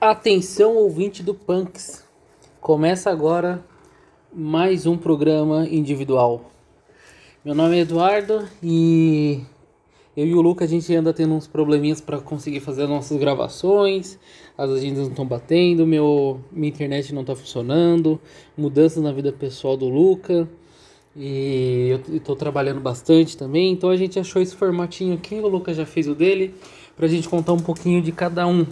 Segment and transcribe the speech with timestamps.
[0.00, 2.02] Atenção, ouvinte do Punks.
[2.58, 3.62] Começa agora
[4.32, 6.50] mais um programa individual.
[7.44, 9.42] Meu nome é Eduardo e
[10.16, 13.18] eu e o Luca a gente anda tendo uns probleminhas para conseguir fazer as nossas
[13.18, 14.18] gravações.
[14.56, 18.18] As agendas não estão batendo, meu minha internet não está funcionando,
[18.56, 20.48] mudanças na vida pessoal do Luca.
[21.14, 25.74] E eu estou trabalhando bastante também, então a gente achou esse formatinho aqui, o Luca
[25.74, 26.54] já fez o dele,
[26.96, 28.64] para a gente contar um pouquinho de cada um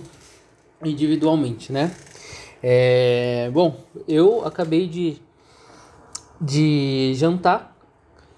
[0.85, 1.95] individualmente, né?
[2.63, 5.17] É, bom, eu acabei de,
[6.41, 7.77] de jantar,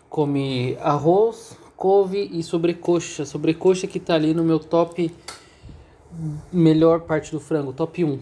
[0.08, 3.24] comi arroz, couve e sobrecoxa.
[3.24, 5.10] Sobrecoxa que tá ali no meu top
[6.52, 8.18] melhor parte do frango, top 1.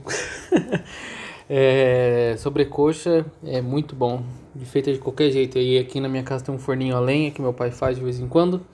[1.50, 4.22] é, sobrecoxa é muito bom,
[4.64, 5.58] feita de qualquer jeito.
[5.58, 8.04] E aqui na minha casa tem um forninho a lenha que meu pai faz de
[8.04, 8.64] vez em quando.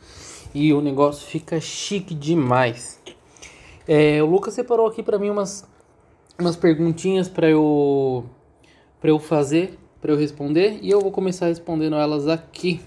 [0.54, 3.00] E o negócio fica chique demais.
[3.86, 5.68] É, o Lucas separou aqui para mim umas,
[6.38, 8.24] umas perguntinhas para eu,
[9.02, 12.80] eu fazer, para eu responder, e eu vou começar respondendo elas aqui.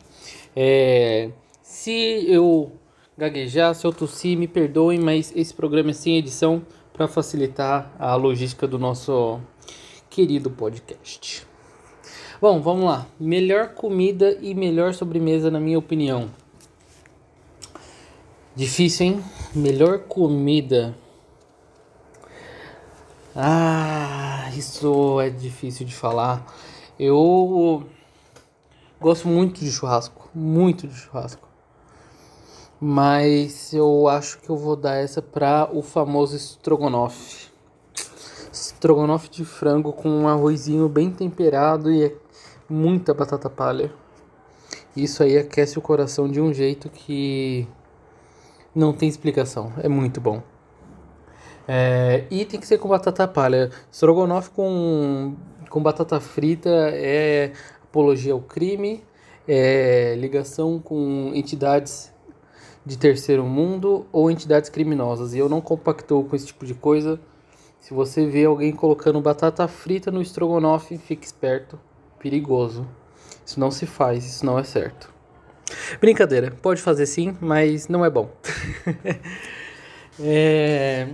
[0.55, 1.29] É,
[1.61, 2.71] se eu
[3.17, 6.61] gaguejar, se eu tossir, me perdoem, mas esse programa é sem edição
[6.93, 9.39] para facilitar a logística do nosso
[10.09, 11.45] querido podcast.
[12.41, 13.07] Bom, vamos lá.
[13.19, 16.29] Melhor comida e melhor sobremesa, na minha opinião.
[18.57, 19.23] Difícil, hein?
[19.53, 20.97] Melhor comida.
[23.35, 26.43] Ah, isso é difícil de falar.
[26.99, 27.85] Eu
[28.99, 31.47] gosto muito de churrasco, muito de churrasco.
[32.81, 37.51] Mas eu acho que eu vou dar essa para o famoso estrogonofe.
[38.51, 42.11] Estrogonofe de frango com um arrozinho bem temperado e
[42.67, 43.93] muita batata palha.
[44.95, 47.67] Isso aí aquece o coração de um jeito que
[48.77, 49.73] não tem explicação.
[49.81, 50.41] É muito bom.
[51.67, 53.71] É, e tem que ser com batata palha.
[53.91, 55.35] Strogonoff com,
[55.69, 57.51] com batata frita é
[57.83, 59.03] apologia ao crime,
[59.47, 62.13] é ligação com entidades
[62.85, 65.33] de terceiro mundo ou entidades criminosas.
[65.33, 67.19] E eu não compactou com esse tipo de coisa.
[67.79, 71.79] Se você vê alguém colocando batata frita no estrogonofe, fique esperto.
[72.19, 72.87] Perigoso.
[73.45, 75.16] Isso não se faz, isso não é certo.
[75.99, 78.29] Brincadeira, pode fazer sim, mas não é bom.
[80.19, 81.07] é...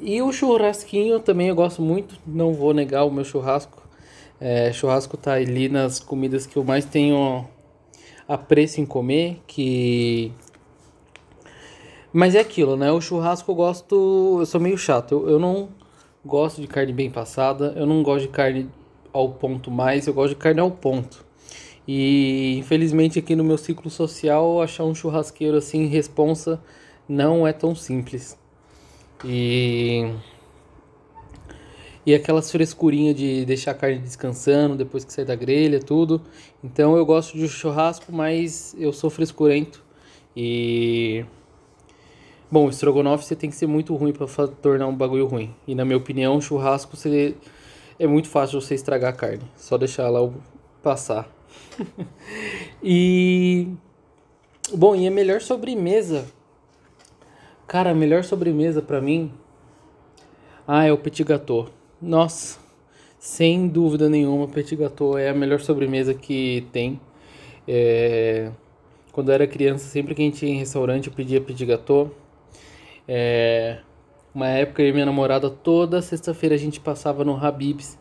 [0.00, 3.82] E o churrasquinho também eu gosto muito, não vou negar o meu churrasco.
[4.40, 7.46] É, churrasco tá ali nas comidas que eu mais tenho
[8.28, 10.32] apreço em comer, que...
[12.12, 12.92] Mas é aquilo, né?
[12.92, 14.36] O churrasco eu gosto...
[14.38, 15.68] Eu sou meio chato, eu, eu não
[16.24, 18.70] gosto de carne bem passada, eu não gosto de carne
[19.12, 21.27] ao ponto mais, eu gosto de carne ao ponto.
[21.88, 26.62] E infelizmente aqui no meu ciclo social achar um churrasqueiro assim responsa
[27.08, 28.38] não é tão simples.
[29.24, 30.12] E
[32.04, 36.20] e aquelas frescurinhas de deixar a carne descansando depois que sai da grelha, tudo.
[36.62, 39.82] Então eu gosto de churrasco, mas eu sou frescurento
[40.36, 41.24] e
[42.50, 45.54] Bom, estrogonofe você tem que ser muito ruim para tornar um bagulho ruim.
[45.66, 47.34] E na minha opinião, churrasco você
[47.98, 50.32] é muito fácil você estragar a carne, só deixar ela
[50.82, 51.37] passar.
[52.82, 53.68] e.
[54.74, 56.26] Bom, e a melhor sobremesa.
[57.66, 59.32] Cara, a melhor sobremesa para mim.
[60.66, 61.68] Ah, é o petit gâteau.
[62.00, 62.58] Nossa,
[63.18, 67.00] sem dúvida nenhuma, petit gâteau é a melhor sobremesa que tem.
[67.66, 68.50] É...
[69.12, 72.14] Quando eu era criança, sempre que a gente ia em restaurante, eu pedia petit gâteau.
[73.06, 73.78] É...
[74.34, 77.97] Uma época eu e minha namorada, toda sexta-feira a gente passava no Habib's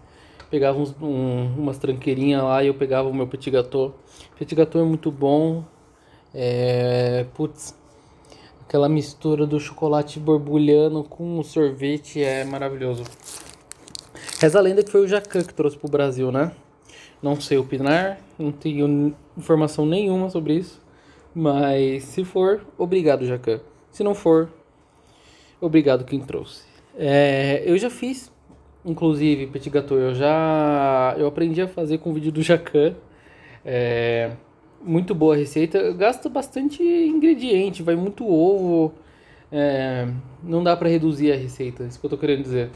[0.49, 3.95] pegava uns, um, umas tranqueirinhas lá e eu pegava o meu petit gâteau.
[4.37, 5.63] Petit gâteau é muito bom.
[6.33, 7.75] É, putz,
[8.61, 13.03] aquela mistura do chocolate borbulhando com o sorvete é maravilhoso.
[14.39, 16.51] Reza a lenda que foi o Jacan que trouxe pro Brasil, né?
[17.21, 20.79] Não sei opinar, não tenho informação nenhuma sobre isso.
[21.33, 23.59] Mas se for, obrigado, Jacan.
[23.91, 24.49] Se não for,
[25.59, 26.63] obrigado quem trouxe.
[26.95, 28.31] É, eu já fiz
[28.87, 32.95] Inclusive, petit gâteau, eu já eu aprendi a fazer com o vídeo do Jacan.
[33.65, 34.31] É,
[34.81, 35.91] muito boa receita.
[35.91, 38.93] Gasta bastante ingrediente, vai muito ovo.
[39.51, 40.07] É,
[40.41, 42.69] não dá para reduzir a receita, é isso que eu tô querendo dizer.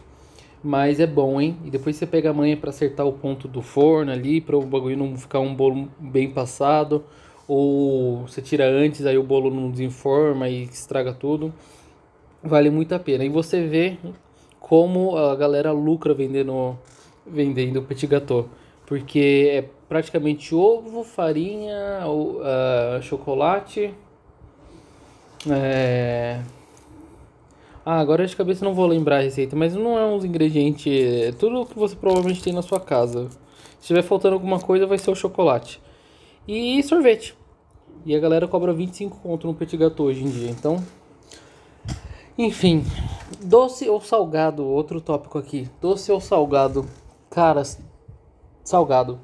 [0.61, 1.57] Mas é bom, hein?
[1.65, 4.61] E depois você pega a manha para acertar o ponto do forno ali, para o
[4.61, 7.05] bagulho não ficar um bolo bem passado.
[7.47, 11.53] Ou você tira antes, aí o bolo não desenforma e estraga tudo.
[12.43, 13.23] Vale muito a pena.
[13.23, 13.97] E você vê
[14.71, 16.79] como a galera lucra vendendo,
[17.27, 18.47] vendendo petit gâteau.
[18.85, 23.94] Porque é praticamente ovo, farinha, uh, chocolate,
[25.50, 26.39] é,
[27.85, 30.88] Ah, agora de cabeça não vou lembrar a receita, mas não é uns ingredientes.
[30.88, 33.27] É tudo que você provavelmente tem na sua casa.
[33.77, 35.81] Se tiver faltando alguma coisa, vai ser o chocolate.
[36.47, 37.35] E sorvete.
[38.06, 40.50] E a galera cobra 25 conto no petit gâteau hoje em dia.
[40.50, 40.81] Então,
[42.37, 42.83] enfim,
[43.43, 45.69] doce ou salgado, outro tópico aqui.
[45.81, 46.85] Doce ou salgado?
[47.29, 47.63] Cara,
[48.63, 49.19] salgado.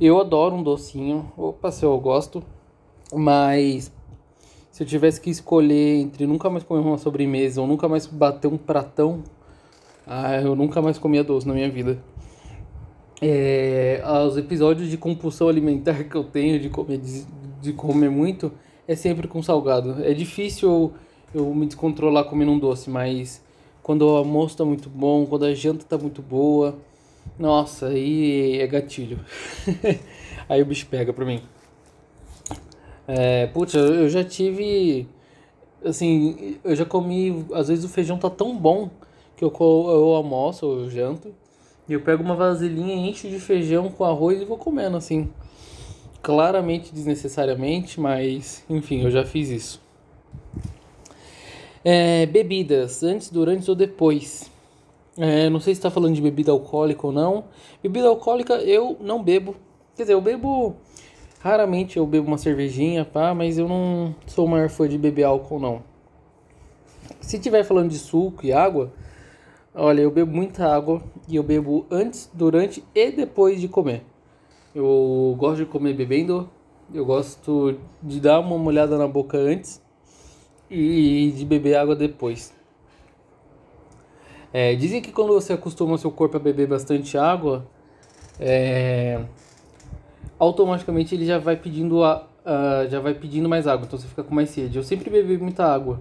[0.00, 1.32] Eu adoro um docinho.
[1.36, 2.42] Opa, se eu gosto.
[3.14, 3.92] Mas
[4.70, 8.48] se eu tivesse que escolher entre nunca mais comer uma sobremesa ou nunca mais bater
[8.48, 9.22] um pratão,
[10.06, 12.02] ah, eu nunca mais comia doce na minha vida.
[13.20, 17.24] É, os episódios de compulsão alimentar que eu tenho de comer, de,
[17.60, 18.50] de comer muito
[18.88, 20.02] é sempre com salgado.
[20.02, 20.92] É difícil
[21.34, 23.42] eu, me descontrolar comendo um doce, mas
[23.82, 26.78] quando o almoço tá muito bom, quando a janta tá muito boa,
[27.38, 29.18] nossa, aí é gatilho.
[30.48, 31.42] aí o bicho pega pra mim.
[33.06, 35.08] É, putz, eu já tive.
[35.84, 37.44] Assim, eu já comi.
[37.52, 38.90] Às vezes o feijão tá tão bom
[39.36, 41.34] que eu, eu almoço, eu janto.
[41.88, 45.28] E eu pego uma vasilhinha, encho de feijão com arroz e vou comendo, assim.
[46.22, 49.82] Claramente desnecessariamente, mas enfim, eu já fiz isso.
[51.84, 54.50] É, bebidas, antes, durante ou depois.
[55.16, 57.44] É, não sei se está falando de bebida alcoólica ou não.
[57.82, 59.56] Bebida alcoólica eu não bebo.
[59.94, 60.76] Quer dizer, eu bebo
[61.42, 65.24] Raramente eu bebo uma cervejinha, pá, mas eu não sou o maior fã de beber
[65.24, 65.82] álcool, não.
[67.20, 68.92] Se tiver falando de suco e água,
[69.74, 74.04] olha, eu bebo muita água e eu bebo antes, durante e depois de comer.
[74.72, 76.48] Eu gosto de comer bebendo,
[76.94, 79.81] eu gosto de dar uma molhada na boca antes
[80.72, 82.52] e de beber água depois.
[84.52, 87.66] É, dizem que quando você acostuma seu corpo a beber bastante água,
[88.38, 89.24] é,
[90.38, 94.22] automaticamente ele já vai pedindo a, uh, já vai pedindo mais água, então você fica
[94.22, 94.76] com mais sede.
[94.76, 96.00] Eu sempre bebi muita água.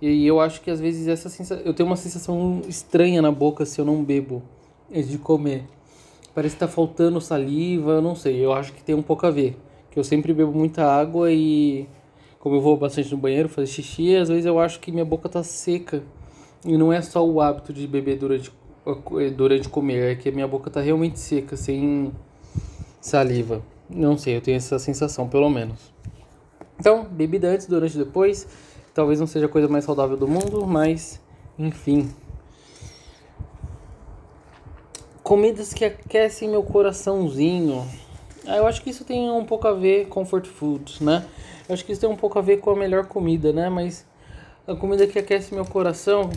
[0.00, 3.66] E eu acho que às vezes essa sensação, eu tenho uma sensação estranha na boca
[3.66, 4.42] se eu não bebo
[4.90, 5.64] antes de comer.
[6.34, 8.44] Parece que tá faltando saliva, não sei.
[8.44, 9.56] Eu acho que tem um pouco a ver,
[9.90, 11.86] que eu sempre bebo muita água e
[12.40, 15.28] como eu vou bastante no banheiro fazer xixi, às vezes eu acho que minha boca
[15.28, 16.02] tá seca.
[16.64, 18.50] E não é só o hábito de beber durante
[19.36, 22.10] durante comer, é que a minha boca tá realmente seca, sem
[22.98, 23.62] saliva.
[23.88, 25.92] Não sei, eu tenho essa sensação, pelo menos.
[26.78, 28.48] Então, bebida antes, durante e depois.
[28.94, 31.20] Talvez não seja a coisa mais saudável do mundo, mas
[31.58, 32.10] enfim.
[35.22, 37.86] Comidas que aquecem meu coraçãozinho.
[38.50, 41.24] Ah, eu acho que isso tem um pouco a ver com comfort food, né?
[41.68, 43.68] Eu acho que isso tem um pouco a ver com a melhor comida, né?
[43.68, 44.04] Mas
[44.66, 46.30] a comida que aquece meu coração.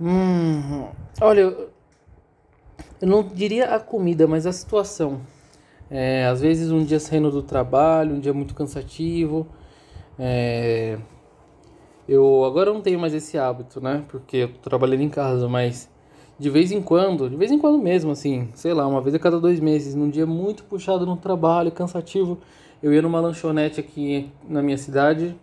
[0.00, 0.86] Hum,
[1.20, 1.70] olha, eu
[3.02, 5.20] não diria a comida, mas a situação.
[5.90, 9.46] É, às vezes um dia saindo do trabalho, um dia muito cansativo.
[10.18, 10.96] É,
[12.08, 14.02] eu agora não tenho mais esse hábito, né?
[14.08, 15.91] Porque eu tô trabalhando em casa, mas
[16.42, 19.18] de vez em quando, de vez em quando mesmo, assim, sei lá, uma vez a
[19.20, 22.36] cada dois meses, num dia muito puxado no trabalho, cansativo,
[22.82, 25.36] eu ia numa lanchonete aqui na minha cidade,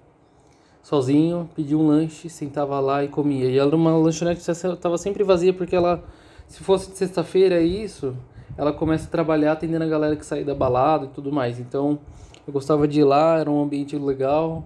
[0.84, 3.46] sozinho, pedia um lanche, sentava lá e comia.
[3.46, 6.04] E ela era uma lanchonete que estava sempre vazia porque ela
[6.50, 8.14] se fosse de sexta-feira isso,
[8.58, 11.62] ela começa a trabalhar atendendo a galera que sai da balada e tudo mais.
[11.62, 11.98] Então,
[12.46, 14.66] eu gostava de ir lá, era um ambiente legal,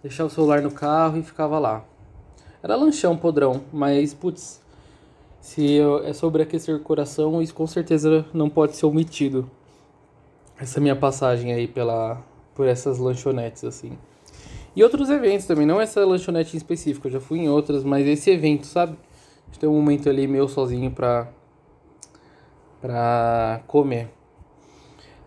[0.00, 1.82] deixar o celular no carro e ficava lá.
[2.62, 4.62] Era lanchão podrão, mas putz,
[5.44, 9.50] se é sobre aquecer o coração, isso com certeza não pode ser omitido.
[10.58, 12.24] Essa minha passagem aí pela
[12.54, 13.92] por essas lanchonetes assim.
[14.74, 18.06] E outros eventos também, não essa lanchonete em específico, eu já fui em outras, mas
[18.06, 18.96] esse evento, sabe?
[19.58, 21.28] tem um momento ali meu sozinho pra,
[22.80, 24.08] pra comer.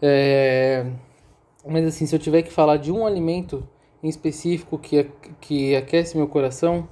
[0.02, 0.84] É,
[1.64, 3.70] mas assim, se eu tiver que falar de um alimento
[4.02, 6.90] em específico que, que aquece meu coração,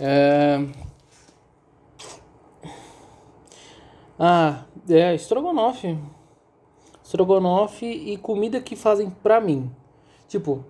[0.00, 0.87] é...
[4.18, 5.96] Ah, é estrogonofe.
[7.04, 9.70] Estrogonofe e comida que fazem pra mim.
[10.26, 10.64] Tipo,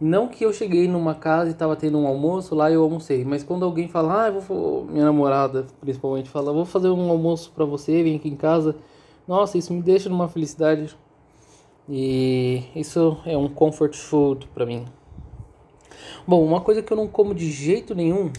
[0.00, 3.24] não que eu cheguei numa casa e tava tendo um almoço lá e eu almocei,
[3.24, 7.52] mas quando alguém fala, ah, eu vou, minha namorada principalmente fala, vou fazer um almoço
[7.52, 8.76] para você, vem aqui em casa.
[9.28, 10.96] Nossa, isso me deixa numa felicidade.
[11.88, 14.84] E isso é um comfort food para mim.
[16.26, 18.32] Bom, uma coisa que eu não como de jeito nenhum.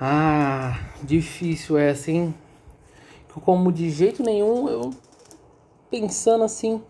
[0.00, 2.34] Ah, difícil é assim.
[3.34, 4.90] Eu como de jeito nenhum, eu
[5.90, 6.82] pensando assim,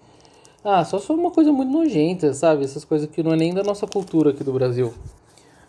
[0.64, 2.64] ah, só for uma coisa muito nojenta, sabe?
[2.64, 4.92] Essas coisas que não é nem da nossa cultura aqui do Brasil.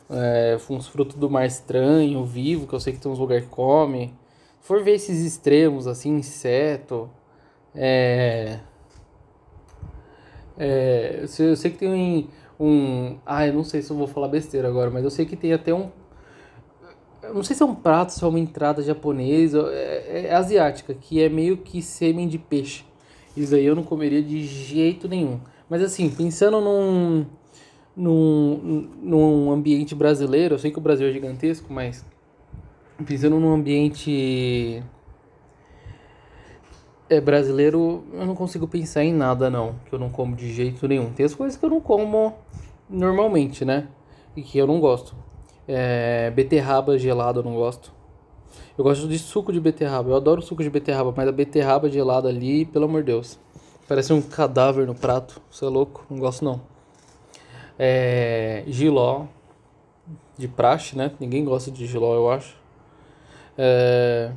[0.09, 3.49] É, uns frutos do mar estranho, vivo, que eu sei que tem uns lugares que
[3.49, 4.13] come.
[4.59, 7.09] Se for ver esses extremos, assim, inseto.
[7.73, 8.59] É.
[10.57, 12.29] É, eu sei que tem
[12.59, 13.17] um.
[13.25, 15.53] Ah, eu não sei se eu vou falar besteira agora, mas eu sei que tem
[15.53, 15.89] até um.
[17.33, 21.21] Não sei se é um prato, se é uma entrada japonesa, é, é asiática, que
[21.21, 22.83] é meio que sêmen de peixe.
[23.35, 25.39] Isso aí eu não comeria de jeito nenhum.
[25.69, 27.25] Mas assim, pensando num,
[27.95, 32.03] num, num ambiente brasileiro, eu sei que o Brasil é gigantesco, mas
[33.05, 34.83] pensando num ambiente
[37.09, 39.75] é, brasileiro, eu não consigo pensar em nada, não.
[39.85, 41.11] Que eu não como de jeito nenhum.
[41.11, 42.33] Tem as coisas que eu não como
[42.89, 43.87] normalmente, né?
[44.35, 45.15] E que eu não gosto.
[45.73, 47.93] É, beterraba gelada eu não gosto.
[48.77, 50.09] Eu gosto de suco de beterraba.
[50.09, 53.39] Eu adoro suco de beterraba, mas a beterraba gelada ali, pelo amor de Deus.
[53.87, 55.41] Parece um cadáver no prato.
[55.49, 56.05] Você é louco?
[56.09, 56.61] Não gosto não.
[57.79, 59.25] É, giló
[60.37, 61.11] de praxe, né?
[61.19, 62.55] Ninguém gosta de giló, eu acho.
[63.57, 64.31] É...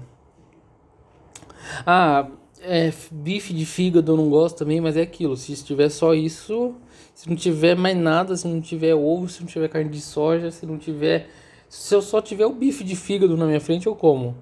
[1.84, 2.28] Ah,
[2.60, 5.36] é, bife de fígado eu não gosto também, mas é aquilo.
[5.36, 6.74] Se tiver só isso,
[7.14, 10.50] se não tiver mais nada, se não tiver ovo, se não tiver carne de soja,
[10.50, 11.28] se não tiver.
[11.68, 14.36] Se eu só tiver o bife de fígado na minha frente, eu como.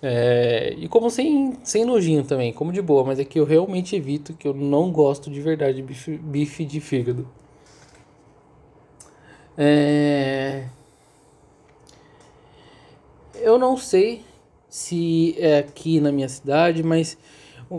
[0.00, 3.96] É, e como sem, sem nojinho também, como de boa, mas é que eu realmente
[3.96, 7.28] evito, que eu não gosto de verdade de bife, bife de fígado.
[9.56, 10.66] É,
[13.34, 14.22] eu não sei
[14.68, 17.18] se é aqui na minha cidade, mas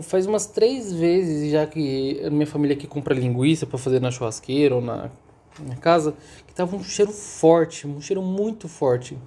[0.02, 4.74] faz umas três vezes já que minha família aqui compra linguiça para fazer na churrasqueira
[4.76, 5.10] ou na,
[5.58, 6.14] na casa,
[6.46, 9.18] que tava um cheiro forte, um cheiro muito forte.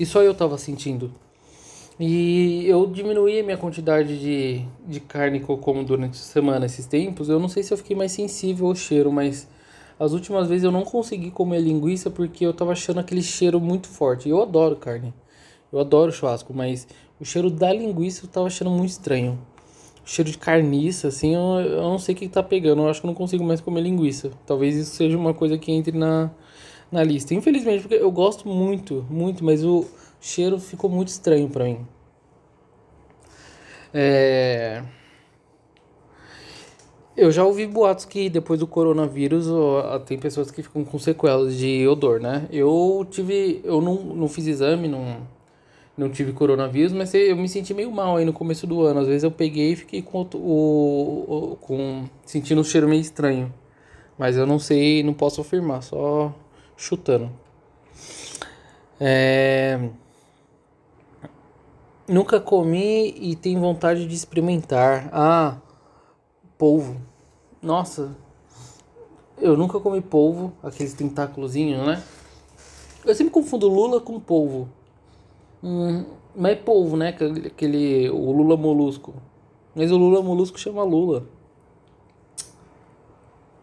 [0.00, 1.12] E só eu tava sentindo.
[2.00, 6.66] E eu diminuí a minha quantidade de, de carne que eu como durante a semana
[6.66, 7.28] esses tempos.
[7.28, 9.46] Eu não sei se eu fiquei mais sensível ao cheiro, mas
[10.00, 13.88] as últimas vezes eu não consegui comer linguiça porque eu tava achando aquele cheiro muito
[13.88, 14.28] forte.
[14.28, 15.12] Eu adoro carne.
[15.70, 16.88] Eu adoro churrasco, mas
[17.22, 19.38] o cheiro da linguiça eu tava achando muito estranho.
[20.04, 22.82] O cheiro de carniça, assim, eu, eu não sei o que, que tá pegando.
[22.82, 24.32] Eu acho que eu não consigo mais comer linguiça.
[24.44, 26.32] Talvez isso seja uma coisa que entre na,
[26.90, 27.32] na lista.
[27.32, 29.86] Infelizmente, porque eu gosto muito, muito, mas o
[30.20, 31.86] cheiro ficou muito estranho para mim.
[33.94, 34.82] É...
[37.16, 39.46] Eu já ouvi boatos que depois do coronavírus
[40.06, 42.48] tem pessoas que ficam com sequelas de odor, né?
[42.50, 43.60] Eu tive.
[43.62, 45.18] Eu não, não fiz exame, não
[46.02, 49.00] não tive coronavírus, mas eu me senti meio mal aí no começo do ano.
[49.00, 53.52] Às vezes eu peguei e fiquei com, o, com sentindo um cheiro meio estranho.
[54.18, 56.34] Mas eu não sei, não posso afirmar, só
[56.76, 57.30] chutando.
[59.00, 59.88] É...
[62.08, 65.08] Nunca comi e tenho vontade de experimentar.
[65.12, 65.56] Ah,
[66.58, 67.00] polvo.
[67.60, 68.16] Nossa,
[69.38, 72.02] eu nunca comi polvo, aqueles tentáculozinhos, né?
[73.04, 74.68] Eu sempre confundo lula com polvo.
[75.62, 76.04] Hum,
[76.34, 77.08] mas é polvo, né?
[77.08, 79.14] Aquele, o Lula molusco.
[79.74, 81.26] Mas o Lula molusco chama Lula.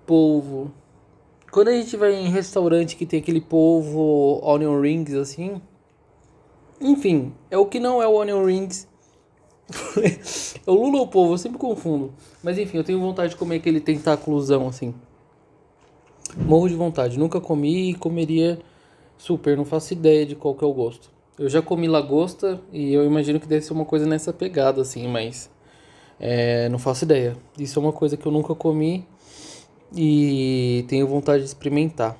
[0.05, 0.71] Polvo.
[1.51, 5.61] Quando a gente vai em restaurante que tem aquele polvo onion rings assim.
[6.79, 8.87] Enfim, é o que não é o onion rings.
[10.65, 12.13] é o Lula ou o polvo, eu sempre confundo.
[12.41, 14.93] Mas enfim, eu tenho vontade de comer aquele tentáculozão assim.
[16.37, 17.19] Morro de vontade.
[17.19, 18.59] Nunca comi e comeria
[19.17, 19.57] super.
[19.57, 21.11] Não faço ideia de qual que é o gosto.
[21.39, 25.07] Eu já comi lagosta e eu imagino que deve ser uma coisa nessa pegada, assim,
[25.07, 25.49] mas
[26.19, 27.37] é, não faço ideia.
[27.57, 29.07] Isso é uma coisa que eu nunca comi
[29.95, 32.17] e tenho vontade de experimentar.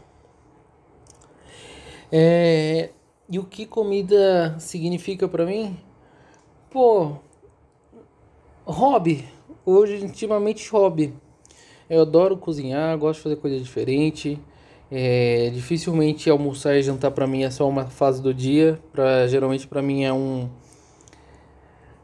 [2.10, 2.92] É,
[3.30, 5.78] e o que comida significa para mim?
[6.70, 7.18] Pô,
[8.66, 9.28] hobby.
[9.66, 11.14] Hoje, intimamente, hobby.
[11.90, 14.40] Eu adoro cozinhar, gosto de fazer coisa diferente.
[14.92, 18.80] É, dificilmente almoçar e jantar para mim é só uma fase do dia.
[18.92, 20.50] Pra, geralmente para mim é um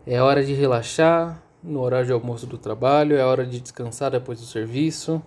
[0.06, 4.40] é hora de relaxar no horário de almoço do trabalho, é hora de descansar depois
[4.40, 5.22] do serviço.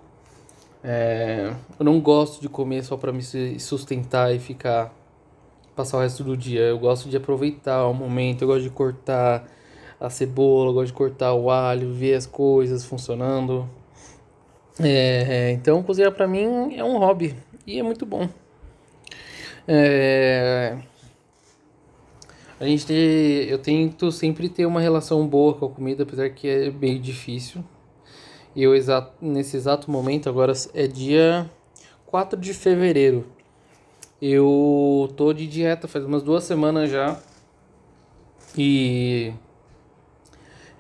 [0.85, 3.23] É, eu não gosto de comer só para me
[3.59, 4.95] sustentar e ficar
[5.75, 6.61] passar o resto do dia.
[6.61, 9.47] Eu gosto de aproveitar o momento, eu gosto de cortar
[10.01, 13.69] a cebola, eu gosto de cortar o alho, ver as coisas funcionando.
[14.81, 17.35] É, então cozinhar para mim é um hobby,
[17.69, 18.27] e é muito bom.
[19.67, 20.79] É...
[22.59, 22.97] A gente tem,
[23.45, 27.63] eu tento sempre ter uma relação boa com a comida, apesar que é meio difícil.
[28.57, 31.49] E eu exato, nesse exato momento, agora é dia
[32.07, 33.27] 4 de fevereiro.
[34.21, 37.21] Eu tô de dieta faz umas duas semanas já.
[38.57, 39.33] E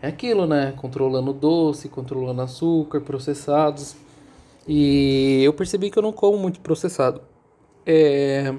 [0.00, 0.73] é aquilo, né?
[0.75, 4.08] Controlando doce, controlando açúcar, processados.
[4.69, 7.23] E eu percebi que eu não como muito processado.
[7.87, 8.55] É...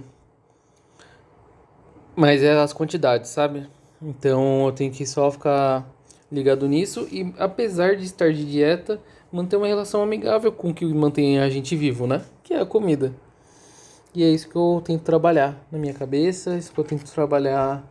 [2.16, 3.70] Mas é as quantidades, sabe?
[4.02, 5.88] Então eu tenho que só ficar
[6.32, 7.08] ligado nisso.
[7.12, 9.00] E apesar de estar de dieta,
[9.32, 12.26] manter uma relação amigável com o que mantém a gente vivo, né?
[12.44, 13.14] Que é a comida.
[14.16, 17.88] E é isso que eu tento trabalhar na minha cabeça, isso que eu tento trabalhar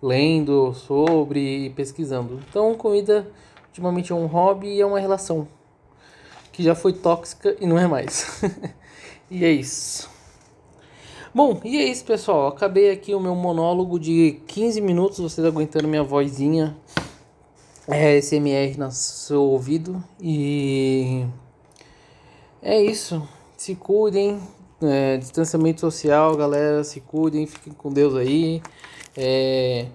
[0.00, 2.40] lendo sobre e pesquisando.
[2.48, 3.26] Então, comida
[3.66, 5.48] ultimamente é um hobby e é uma relação
[6.56, 8.40] que já foi tóxica e não é mais.
[9.30, 10.08] e é isso.
[11.34, 12.48] Bom, e é isso, pessoal.
[12.48, 16.74] Acabei aqui o meu monólogo de 15 minutos, vocês aguentando minha vozinha
[17.86, 20.02] é, SMR no seu ouvido.
[20.18, 21.26] E
[22.62, 23.22] é isso.
[23.54, 24.40] Se cuidem.
[24.80, 26.82] É, distanciamento social, galera.
[26.84, 27.46] Se cuidem.
[27.46, 28.62] Fiquem com Deus aí.
[29.14, 29.88] É,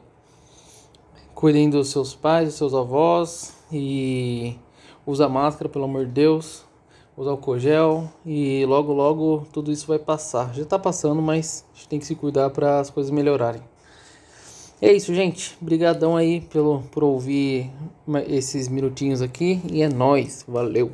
[1.33, 3.55] cuidem dos seus pais, dos seus avós.
[3.71, 4.59] E
[5.11, 6.65] usa máscara, pelo amor de Deus
[7.15, 10.53] usar álcool gel e logo logo tudo isso vai passar.
[10.53, 13.61] Já tá passando, mas a gente tem que se cuidar para as coisas melhorarem.
[14.81, 15.55] É isso, gente.
[15.61, 17.69] Obrigadão aí pelo por ouvir
[18.27, 20.43] esses minutinhos aqui e é nós.
[20.47, 20.91] Valeu.